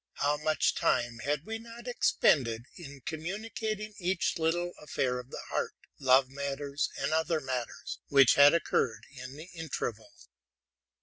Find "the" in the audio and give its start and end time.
5.29-5.43, 9.37-9.49